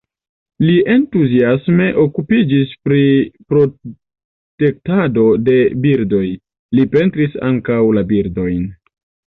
Li 0.67 0.75
entuziasme 0.93 1.89
okupiĝis 2.05 2.73
pri 2.87 3.03
protektado 3.53 5.29
de 5.51 5.59
birdoj, 5.85 6.27
li 6.79 6.89
pentris 6.97 7.43
ankaŭ 7.53 7.81
la 8.01 8.09
birdojn. 8.15 8.69